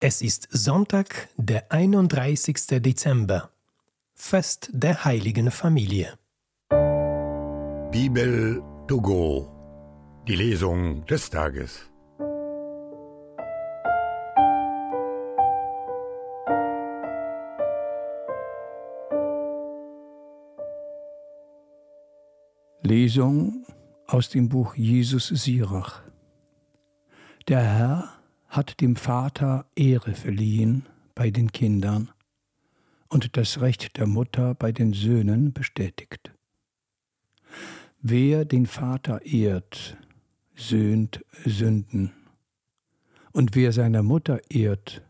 Es 0.00 0.22
ist 0.22 0.46
Sonntag, 0.52 1.28
der 1.36 1.72
31. 1.72 2.80
Dezember, 2.80 3.50
Fest 4.14 4.70
der 4.72 5.04
heiligen 5.04 5.50
Familie. 5.50 6.16
Bibel 7.90 8.62
to 8.86 9.00
go, 9.00 9.50
die 10.28 10.36
Lesung 10.36 11.04
des 11.06 11.28
Tages. 11.28 11.90
Lesung 22.82 23.66
aus 24.06 24.28
dem 24.28 24.48
Buch 24.48 24.76
Jesus 24.76 25.26
Sirach. 25.26 26.02
Der 27.48 27.64
Herr 27.64 28.17
hat 28.48 28.80
dem 28.80 28.96
Vater 28.96 29.66
Ehre 29.76 30.14
verliehen 30.14 30.86
bei 31.14 31.30
den 31.30 31.52
Kindern 31.52 32.10
und 33.08 33.36
das 33.36 33.60
Recht 33.60 33.96
der 33.98 34.06
Mutter 34.06 34.54
bei 34.54 34.72
den 34.72 34.92
Söhnen 34.92 35.52
bestätigt. 35.52 36.32
Wer 38.00 38.44
den 38.44 38.66
Vater 38.66 39.24
ehrt, 39.24 39.96
söhnt 40.56 41.24
Sünden, 41.44 42.12
und 43.32 43.54
wer 43.54 43.72
seine 43.72 44.02
Mutter 44.02 44.40
ehrt, 44.50 45.02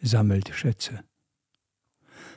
sammelt 0.00 0.50
Schätze. 0.54 1.04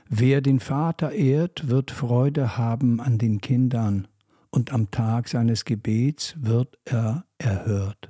Wer 0.08 0.42
den 0.42 0.60
Vater 0.60 1.12
ehrt, 1.12 1.68
wird 1.68 1.92
Freude 1.92 2.58
haben 2.58 3.00
an 3.00 3.18
den 3.18 3.42
Kindern, 3.42 4.08
und 4.52 4.74
am 4.74 4.90
Tag 4.90 5.28
seines 5.28 5.66
Gebets 5.66 6.34
wird 6.38 6.80
er 6.86 7.26
erhört. 7.38 8.10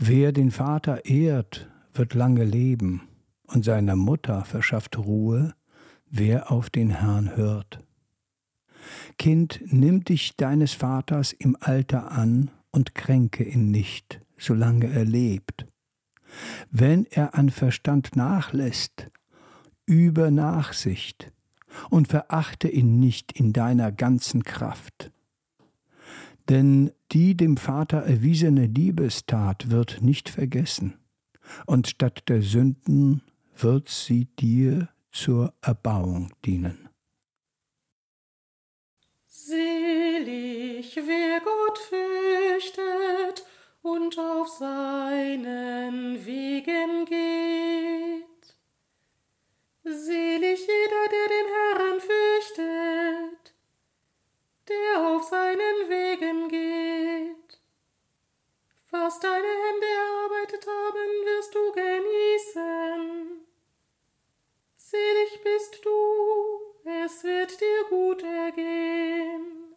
Wer 0.00 0.30
den 0.30 0.52
Vater 0.52 1.06
ehrt, 1.06 1.68
wird 1.92 2.14
lange 2.14 2.44
leben, 2.44 3.08
und 3.48 3.64
seiner 3.64 3.96
Mutter 3.96 4.44
verschafft 4.44 4.96
Ruhe, 4.96 5.54
wer 6.08 6.52
auf 6.52 6.70
den 6.70 6.90
Herrn 6.90 7.36
hört. 7.36 7.84
Kind, 9.18 9.60
nimm 9.66 10.04
dich 10.04 10.36
deines 10.36 10.72
Vaters 10.72 11.32
im 11.32 11.56
Alter 11.58 12.12
an 12.12 12.52
und 12.70 12.94
kränke 12.94 13.42
ihn 13.42 13.72
nicht, 13.72 14.20
solange 14.38 14.86
er 14.86 15.04
lebt. 15.04 15.66
Wenn 16.70 17.04
er 17.06 17.34
an 17.34 17.50
Verstand 17.50 18.14
nachlässt, 18.14 19.10
übe 19.84 20.30
Nachsicht, 20.30 21.32
und 21.90 22.06
verachte 22.06 22.68
ihn 22.68 23.00
nicht 23.00 23.32
in 23.32 23.52
deiner 23.52 23.90
ganzen 23.90 24.44
Kraft. 24.44 25.10
Denn 26.48 26.92
die 27.12 27.36
dem 27.36 27.56
Vater 27.56 27.98
erwiesene 27.98 28.66
Liebestat 28.66 29.70
wird 29.70 30.02
nicht 30.02 30.28
vergessen, 30.28 30.98
und 31.66 31.88
statt 31.88 32.28
der 32.28 32.42
Sünden 32.42 33.22
wird 33.56 33.88
sie 33.88 34.26
dir 34.26 34.88
zur 35.10 35.54
Erbauung 35.62 36.32
dienen. 36.44 36.88
Selig, 39.26 40.94
wer 40.96 41.40
Gott 41.40 41.78
fürchtet 41.78 43.46
und 43.82 44.18
auf 44.18 44.48
seinen 44.48 46.24
Wegen 46.26 47.04
geht. 47.06 48.56
Selig 49.84 50.60
jeder, 50.60 51.08
der 51.14 51.28
den 51.28 51.46
Herrn 51.54 52.00
fürchtet, 52.00 53.54
der 54.68 55.08
auf 55.08 55.22
seinen 55.24 55.88
Wegen. 55.88 56.47
Was 59.08 59.20
deine 59.20 59.48
Hände 59.64 59.86
erarbeitet 59.86 60.66
haben, 60.66 61.24
wirst 61.24 61.54
du 61.54 61.72
genießen. 61.72 63.40
Selig 64.76 65.40
bist 65.42 65.82
du, 65.82 65.90
es 66.84 67.24
wird 67.24 67.58
dir 67.58 67.84
gut 67.88 68.22
ergehen. 68.22 69.74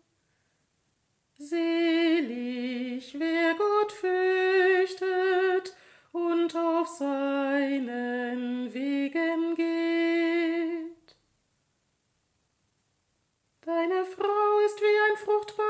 Selig, 1.39 3.17
wer 3.17 3.53
Gott 3.55 3.93
fürchtet 3.93 5.77
und 6.11 6.53
auf 6.53 6.89
seinen 6.89 8.73
Wegen 8.73 9.55
geht. 9.55 11.15
Deine 13.61 14.03
Frau 14.03 14.59
ist 14.65 14.81
wie 14.81 14.99
ein 15.09 15.17
fruchtbarer 15.17 15.60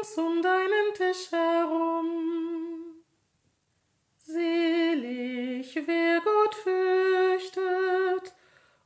rings 0.00 0.18
um 0.18 0.42
deinen 0.42 0.94
Tisch 0.94 1.30
herum. 1.30 3.02
Selig, 4.18 5.74
wer 5.86 6.20
Gott 6.20 6.54
fürchtet 6.54 8.34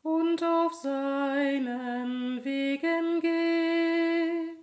und 0.02 0.42
auf 0.42 0.72
seinen 0.74 2.44
Wegen 2.44 3.20
geht. 3.20 4.54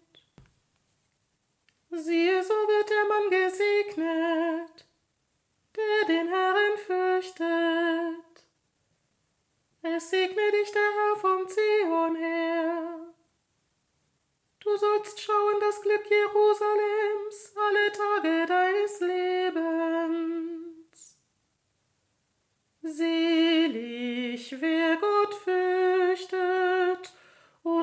Siehe, 1.92 2.44
so 2.44 2.54
wird 2.54 2.90
der 2.90 3.06
Mann 3.08 3.30
gesegnet, 3.30 4.86
der 5.76 6.08
den 6.08 6.28
Herrn 6.28 6.78
fürchtet. 6.78 8.18
Es 9.84 10.10
segne 10.10 10.52
dich 10.52 10.72
der 10.72 10.82
Herr 10.82 11.16
vom 11.18 11.48
Zion 11.48 12.16
her. 12.16 13.02
Du 14.64 14.78
sollst 14.78 15.20
schauen 15.20 15.60
das 15.60 15.82
Glück 15.82 16.04
Jerusalems 16.08 16.41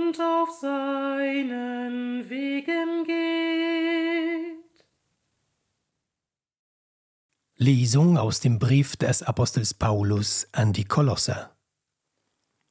und 0.08 0.20
auf 0.20 0.50
seinen 0.50 2.28
Wegen 2.30 3.04
geht. 3.04 4.86
Lesung 7.56 8.16
aus 8.16 8.40
dem 8.40 8.58
Brief 8.58 8.96
des 8.96 9.22
Apostels 9.22 9.74
Paulus 9.74 10.48
an 10.52 10.72
die 10.72 10.84
Kolosser. 10.84 11.54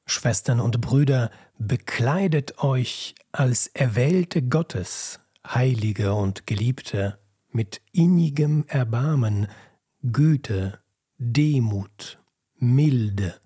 Schwestern 0.07 0.59
und 0.59 0.81
Brüder, 0.81 1.29
bekleidet 1.59 2.63
euch 2.63 3.13
als 3.31 3.67
Erwählte 3.67 4.41
Gottes, 4.41 5.19
Heilige 5.45 6.13
und 6.13 6.47
Geliebte, 6.47 7.19
mit 7.49 7.81
innigem 7.91 8.65
Erbarmen, 8.67 9.47
Güte, 10.01 10.79
Demut, 11.17 12.19
Milde, 12.55 13.39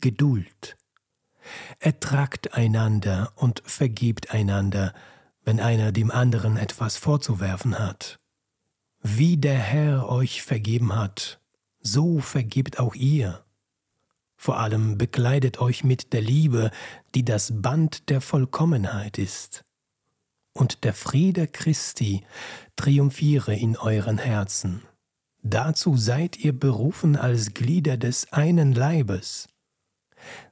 Geduld. 0.00 0.76
Ertragt 1.78 2.54
einander 2.54 3.32
und 3.36 3.62
vergebt 3.64 4.32
einander, 4.32 4.94
wenn 5.44 5.60
einer 5.60 5.92
dem 5.92 6.10
anderen 6.10 6.56
etwas 6.56 6.96
vorzuwerfen 6.96 7.78
hat. 7.78 8.18
Wie 9.02 9.36
der 9.36 9.58
Herr 9.58 10.08
euch 10.08 10.42
vergeben 10.42 10.94
hat, 10.94 11.40
so 11.80 12.20
vergebt 12.20 12.78
auch 12.78 12.94
ihr. 12.94 13.44
Vor 14.36 14.58
allem 14.58 14.98
bekleidet 14.98 15.60
euch 15.60 15.84
mit 15.84 16.12
der 16.12 16.20
Liebe, 16.20 16.70
die 17.14 17.24
das 17.24 17.62
Band 17.62 18.08
der 18.08 18.20
Vollkommenheit 18.20 19.18
ist. 19.18 19.64
Und 20.52 20.84
der 20.84 20.94
Friede 20.94 21.46
Christi 21.46 22.24
triumphiere 22.76 23.54
in 23.54 23.76
euren 23.76 24.18
Herzen. 24.18 24.82
Dazu 25.42 25.96
seid 25.96 26.38
ihr 26.38 26.52
berufen 26.52 27.16
als 27.16 27.54
Glieder 27.54 27.96
des 27.96 28.32
einen 28.32 28.72
Leibes. 28.72 29.48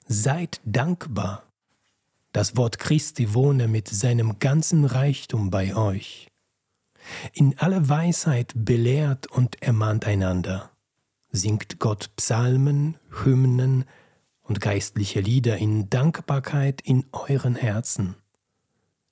Seid 0.07 0.61
dankbar. 0.65 1.45
Das 2.33 2.57
Wort 2.57 2.79
Christi 2.79 3.35
wohne 3.35 3.69
mit 3.69 3.89
seinem 3.89 4.39
ganzen 4.39 4.85
Reichtum 4.85 5.51
bei 5.51 5.75
euch. 5.75 6.29
In 7.33 7.59
aller 7.59 7.89
Weisheit 7.89 8.53
belehrt 8.55 9.27
und 9.27 9.63
ermahnt 9.63 10.07
einander 10.07 10.71
singt 11.33 11.79
Gott 11.79 12.11
Psalmen, 12.17 12.97
Hymnen 13.23 13.85
und 14.43 14.61
geistliche 14.61 15.21
Lieder 15.21 15.57
in 15.59 15.89
Dankbarkeit 15.91 16.81
in 16.81 17.07
euren 17.13 17.55
Herzen. 17.55 18.17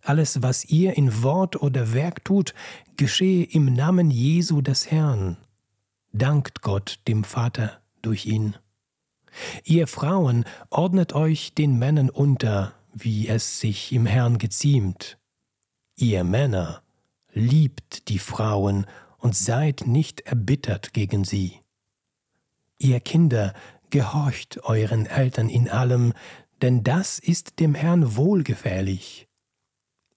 Alles, 0.02 0.43
was 0.43 0.64
ihr 0.64 0.96
in 0.96 1.22
Wort 1.22 1.61
oder 1.61 1.93
Werk 1.93 2.25
tut, 2.25 2.54
geschehe 2.96 3.44
im 3.44 3.72
Namen 3.72 4.11
Jesu 4.11 4.62
des 4.62 4.90
Herrn. 4.90 5.37
Dankt 6.12 6.62
Gott 6.62 7.00
dem 7.06 7.25
Vater 7.25 7.81
durch 8.02 8.26
ihn. 8.26 8.56
Ihr 9.64 9.86
Frauen 9.86 10.44
ordnet 10.70 11.12
euch 11.12 11.54
den 11.54 11.78
Männern 11.78 12.10
unter, 12.10 12.75
wie 12.92 13.28
es 13.28 13.60
sich 13.60 13.92
im 13.92 14.06
Herrn 14.06 14.38
geziemt. 14.38 15.19
Ihr 15.96 16.25
Männer 16.25 16.82
liebt 17.32 18.08
die 18.08 18.19
Frauen 18.19 18.86
und 19.19 19.36
seid 19.36 19.86
nicht 19.86 20.20
erbittert 20.22 20.92
gegen 20.92 21.25
sie. 21.25 21.60
Ihr 22.78 23.00
Kinder, 23.00 23.54
Gehorcht 23.90 24.64
euren 24.64 25.06
Eltern 25.06 25.48
in 25.48 25.70
allem, 25.70 26.12
denn 26.60 26.84
das 26.84 27.19
ist 27.19 27.58
dem 27.58 27.75
Herrn 27.75 28.16
wohlgefällig. 28.16 29.28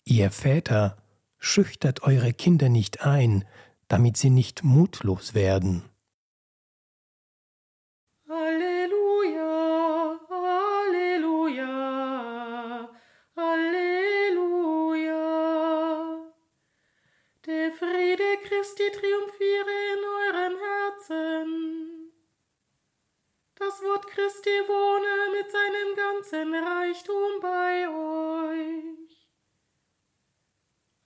Ihr 0.04 0.30
Väter, 0.30 0.98
schüchtert 1.38 2.04
eure 2.04 2.34
Kinder 2.34 2.68
nicht 2.68 3.06
ein, 3.06 3.46
damit 3.88 4.18
sie 4.18 4.30
nicht 4.30 4.64
mutlos 4.64 5.34
werden. 5.34 5.84
Christi 24.42 24.58
wohne 24.68 25.30
mit 25.38 25.48
seinem 25.52 25.96
ganzen 25.96 26.54
Reichtum 26.54 27.32
bei 27.42 27.88
euch. 27.88 29.30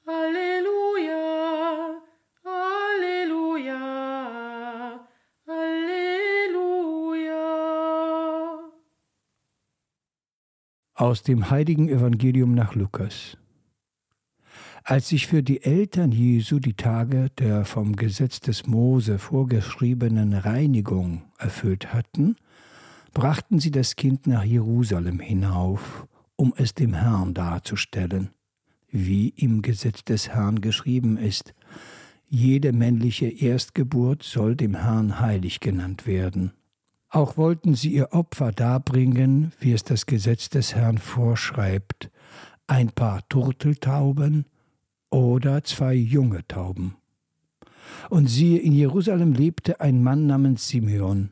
Halleluja, 0.07 2.01
Halleluja, 2.45 3.89
Halleluja. 5.47 6.93
Aus 10.93 11.23
dem 11.23 11.49
heiligen 11.49 11.89
Evangelium 11.89 12.53
nach 12.55 12.75
Lukas. 12.75 13.37
Als 14.83 15.09
sich 15.09 15.27
für 15.27 15.43
die 15.43 15.61
Eltern 15.63 16.11
Jesu 16.13 16.59
die 16.59 16.75
Tage 16.75 17.31
der 17.39 17.65
vom 17.65 17.97
Gesetz 17.97 18.39
des 18.39 18.65
Mose 18.67 19.19
vorgeschriebenen 19.19 20.33
Reinigung 20.33 21.23
erfüllt 21.37 21.91
hatten, 21.91 22.37
brachten 23.15 23.57
sie 23.57 23.71
das 23.71 23.95
Kind 23.95 24.27
nach 24.27 24.43
Jerusalem 24.43 25.19
hinauf, 25.19 26.07
um 26.35 26.53
es 26.55 26.75
dem 26.75 26.93
Herrn 26.93 27.33
darzustellen 27.33 28.29
wie 28.95 29.29
im 29.29 29.61
Gesetz 29.61 30.05
des 30.05 30.29
Herrn 30.29 30.61
geschrieben 30.61 31.17
ist. 31.17 31.53
Jede 32.27 32.71
männliche 32.71 33.27
Erstgeburt 33.27 34.23
soll 34.23 34.55
dem 34.55 34.75
Herrn 34.75 35.19
heilig 35.19 35.59
genannt 35.59 36.07
werden. 36.07 36.53
Auch 37.09 37.37
wollten 37.37 37.75
sie 37.75 37.93
ihr 37.93 38.13
Opfer 38.13 38.51
darbringen, 38.51 39.51
wie 39.59 39.73
es 39.73 39.83
das 39.83 40.05
Gesetz 40.05 40.49
des 40.49 40.75
Herrn 40.75 40.97
vorschreibt, 40.97 42.09
ein 42.67 42.89
paar 42.89 43.27
Turteltauben 43.29 44.45
oder 45.09 45.63
zwei 45.63 45.93
junge 45.93 46.47
Tauben. 46.47 46.95
Und 48.09 48.27
siehe, 48.27 48.59
in 48.59 48.73
Jerusalem 48.73 49.33
lebte 49.33 49.81
ein 49.81 50.01
Mann 50.01 50.25
namens 50.25 50.67
Simeon. 50.69 51.31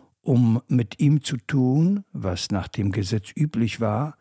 um 0.21 0.61
mit 0.67 0.99
ihm 0.99 1.23
zu 1.23 1.37
tun, 1.37 2.05
was 2.13 2.51
nach 2.51 2.67
dem 2.67 2.91
Gesetz 2.91 3.31
üblich 3.35 3.79
war, 3.81 4.17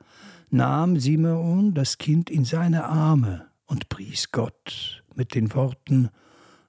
nahm 0.50 0.98
Simeon 0.98 1.74
das 1.74 1.98
Kind 1.98 2.30
in 2.30 2.44
seine 2.44 2.84
Arme 2.84 3.46
und 3.66 3.88
pries 3.88 4.32
Gott 4.32 5.04
mit 5.14 5.34
den 5.34 5.54
Worten 5.54 6.08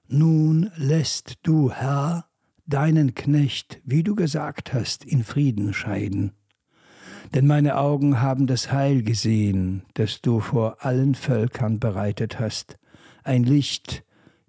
Nun 0.06 0.70
lässt 0.76 1.38
du, 1.42 1.70
Herr, 1.72 2.26
deinen 2.66 3.14
Knecht, 3.14 3.80
wie 3.84 4.02
du 4.02 4.14
gesagt 4.14 4.72
hast, 4.72 5.04
in 5.04 5.24
Frieden 5.24 5.72
scheiden. 5.72 6.32
Denn 7.34 7.46
meine 7.46 7.78
Augen 7.78 8.20
haben 8.20 8.46
das 8.46 8.72
Heil 8.72 9.02
gesehen, 9.02 9.84
das 9.94 10.20
du 10.20 10.40
vor 10.40 10.84
allen 10.84 11.14
Völkern 11.14 11.80
bereitet 11.80 12.38
hast, 12.38 12.78
ein 13.24 13.42
Licht, 13.42 14.04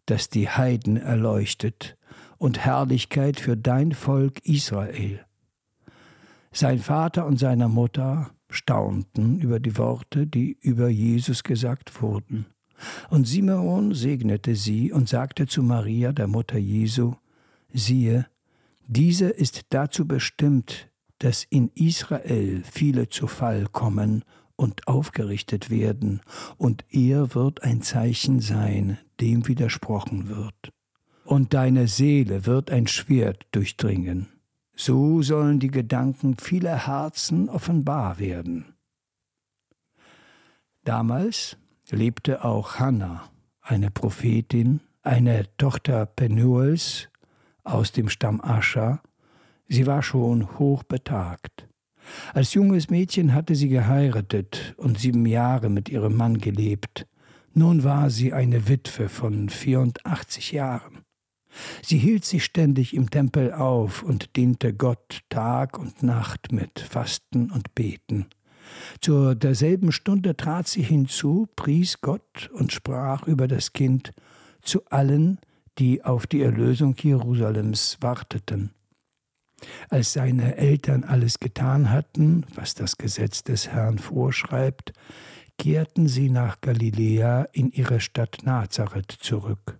das 0.05 0.29
die 0.29 0.49
Heiden 0.49 0.97
erleuchtet, 0.97 1.97
und 2.43 2.59
Herrlichkeit 2.59 3.39
für 3.39 3.55
dein 3.55 3.93
Volk 3.93 4.45
Israel. 4.45 5.25
Sein 6.51 6.79
Vater 6.79 7.25
und 7.25 7.39
seine 7.39 7.69
Mutter 7.69 8.31
staunten 8.49 9.39
über 9.39 9.61
die 9.61 9.77
Worte, 9.77 10.27
die 10.27 10.57
über 10.59 10.89
Jesus 10.89 11.45
gesagt 11.45 12.01
wurden. 12.01 12.47
Und 13.09 13.29
Simeon 13.29 13.93
segnete 13.93 14.55
sie 14.55 14.91
und 14.91 15.07
sagte 15.07 15.47
zu 15.47 15.63
Maria, 15.63 16.11
der 16.11 16.27
Mutter 16.27 16.57
Jesu, 16.57 17.13
siehe, 17.71 18.27
diese 18.87 19.29
ist 19.29 19.67
dazu 19.69 20.05
bestimmt, 20.05 20.89
dass 21.19 21.45
in 21.45 21.69
Israel 21.75 22.61
viele 22.69 23.07
zu 23.07 23.27
Fall 23.27 23.67
kommen 23.71 24.25
und 24.57 24.85
aufgerichtet 24.89 25.69
werden, 25.69 26.19
und 26.57 26.83
er 26.89 27.35
wird 27.35 27.63
ein 27.63 27.81
Zeichen 27.81 28.41
sein, 28.41 28.97
dem 29.21 29.47
widersprochen 29.47 30.27
wird. 30.27 30.72
Und 31.25 31.53
deine 31.53 31.87
Seele 31.87 32.45
wird 32.45 32.69
ein 32.69 32.87
Schwert 32.87 33.47
durchdringen. 33.51 34.27
So 34.75 35.21
sollen 35.21 35.59
die 35.59 35.71
Gedanken 35.71 36.37
vieler 36.37 36.87
Herzen 36.87 37.49
offenbar 37.49 38.19
werden. 38.19 38.73
Damals 40.83 41.57
lebte 41.89 42.43
auch 42.43 42.79
Hannah, 42.79 43.29
eine 43.61 43.91
Prophetin, 43.91 44.81
eine 45.01 45.45
Tochter 45.57 46.05
Penuels 46.05 47.09
aus 47.63 47.91
dem 47.91 48.09
Stamm 48.09 48.41
Ascha. 48.41 49.01
Sie 49.67 49.85
war 49.85 50.03
schon 50.03 50.59
hochbetagt. 50.59 51.67
Als 52.33 52.53
junges 52.53 52.89
Mädchen 52.89 53.33
hatte 53.33 53.55
sie 53.55 53.69
geheiratet 53.69 54.73
und 54.77 54.99
sieben 54.99 55.25
Jahre 55.25 55.69
mit 55.69 55.87
ihrem 55.87 56.17
Mann 56.17 56.39
gelebt. 56.39 57.07
Nun 57.53 57.83
war 57.83 58.09
sie 58.09 58.33
eine 58.33 58.67
Witwe 58.67 59.07
von 59.07 59.47
84 59.47 60.51
Jahren. 60.51 61.02
Sie 61.83 61.97
hielt 61.97 62.25
sich 62.25 62.43
ständig 62.43 62.95
im 62.95 63.09
Tempel 63.09 63.53
auf 63.53 64.03
und 64.03 64.35
diente 64.35 64.73
Gott 64.73 65.21
Tag 65.29 65.77
und 65.77 66.03
Nacht 66.03 66.51
mit 66.51 66.79
Fasten 66.79 67.51
und 67.51 67.75
Beten. 67.75 68.27
Zu 69.01 69.35
derselben 69.35 69.91
Stunde 69.91 70.35
trat 70.35 70.67
sie 70.67 70.83
hinzu, 70.83 71.47
pries 71.55 72.01
Gott 72.01 72.49
und 72.53 72.71
sprach 72.71 73.27
über 73.27 73.47
das 73.47 73.73
Kind 73.73 74.11
zu 74.61 74.85
allen, 74.85 75.39
die 75.79 76.03
auf 76.03 76.27
die 76.27 76.41
Erlösung 76.41 76.95
Jerusalems 76.99 77.97
warteten. 78.01 78.71
Als 79.89 80.13
seine 80.13 80.57
Eltern 80.57 81.03
alles 81.03 81.39
getan 81.39 81.89
hatten, 81.89 82.45
was 82.55 82.73
das 82.73 82.97
Gesetz 82.97 83.43
des 83.43 83.69
Herrn 83.69 83.97
vorschreibt, 83.97 84.93
kehrten 85.57 86.07
sie 86.07 86.29
nach 86.29 86.61
Galiläa 86.61 87.43
in 87.51 87.71
ihre 87.71 87.99
Stadt 87.99 88.39
Nazareth 88.43 89.11
zurück. 89.11 89.79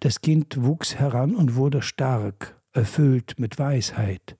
Das 0.00 0.20
Kind 0.20 0.62
wuchs 0.62 0.96
heran 0.96 1.34
und 1.34 1.54
wurde 1.54 1.82
stark, 1.82 2.60
erfüllt 2.72 3.38
mit 3.38 3.58
Weisheit, 3.58 4.36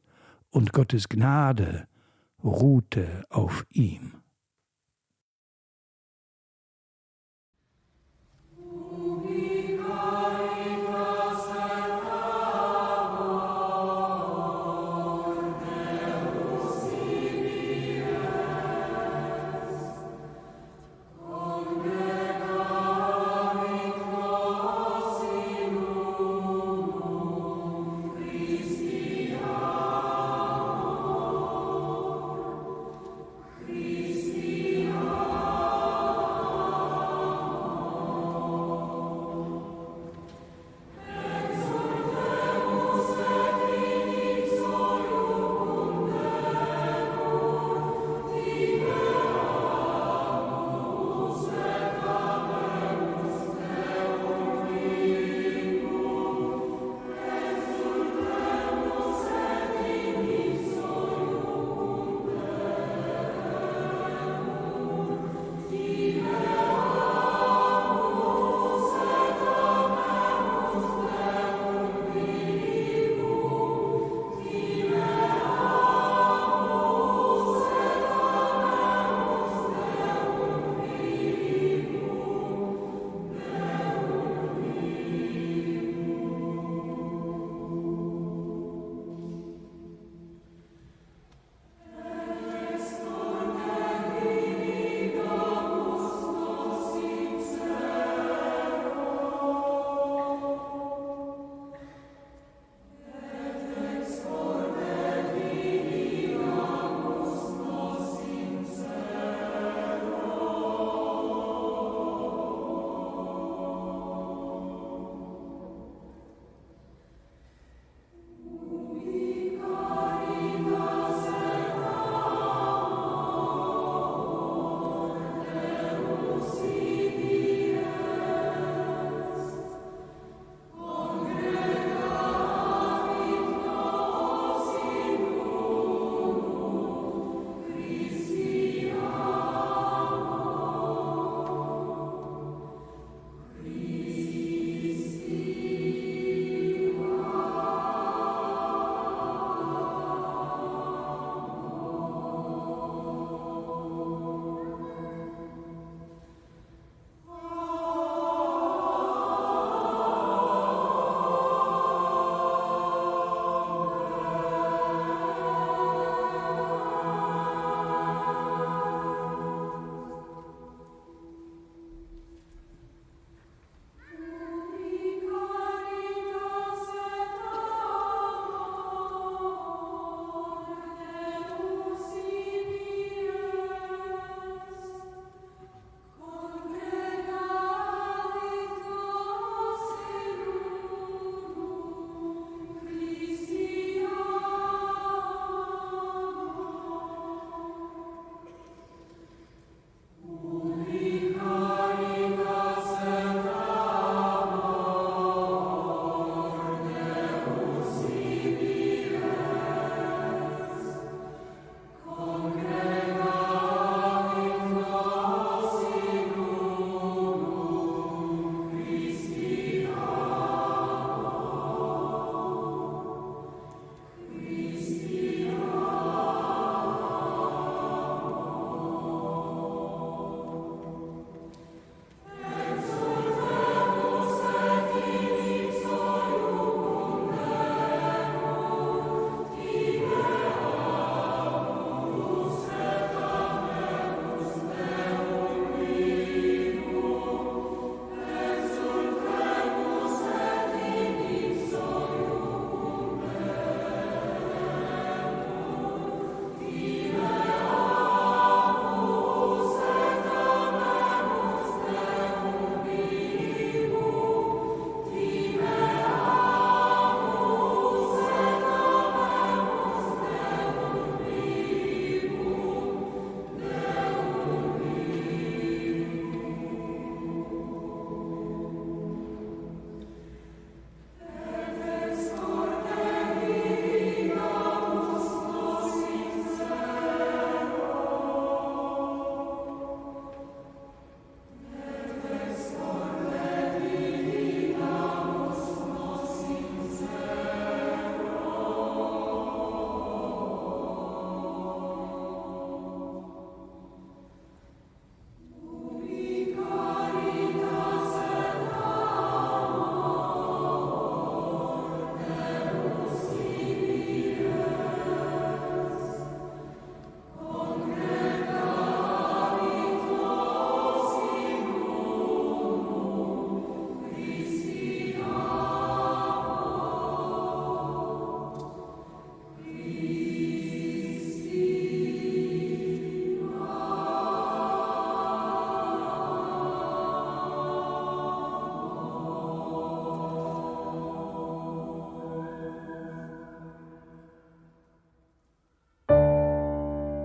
und 0.51 0.73
Gottes 0.73 1.09
Gnade 1.09 1.87
ruhte 2.43 3.25
auf 3.31 3.67
ihm. 3.71 4.13